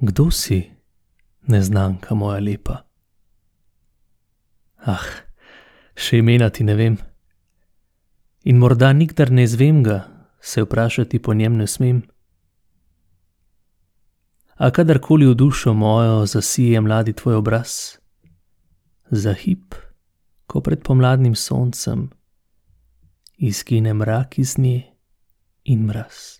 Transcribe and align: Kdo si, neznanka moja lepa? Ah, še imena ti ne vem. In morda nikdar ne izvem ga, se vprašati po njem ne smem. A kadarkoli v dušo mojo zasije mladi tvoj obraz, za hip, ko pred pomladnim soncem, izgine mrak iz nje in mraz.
Kdo 0.00 0.30
si, 0.30 0.70
neznanka 1.50 2.14
moja 2.14 2.38
lepa? 2.38 2.84
Ah, 4.86 5.02
še 5.98 6.20
imena 6.22 6.52
ti 6.54 6.62
ne 6.62 6.76
vem. 6.78 6.94
In 8.46 8.62
morda 8.62 8.92
nikdar 8.94 9.34
ne 9.34 9.42
izvem 9.42 9.82
ga, 9.82 9.98
se 10.38 10.62
vprašati 10.62 11.18
po 11.18 11.34
njem 11.34 11.58
ne 11.58 11.66
smem. 11.66 11.98
A 14.62 14.70
kadarkoli 14.70 15.26
v 15.26 15.34
dušo 15.34 15.74
mojo 15.74 16.26
zasije 16.26 16.78
mladi 16.80 17.12
tvoj 17.18 17.42
obraz, 17.42 17.98
za 19.10 19.34
hip, 19.34 19.74
ko 20.46 20.62
pred 20.62 20.86
pomladnim 20.86 21.34
soncem, 21.34 22.10
izgine 23.34 23.98
mrak 23.98 24.38
iz 24.38 24.58
nje 24.58 24.94
in 25.64 25.90
mraz. 25.90 26.38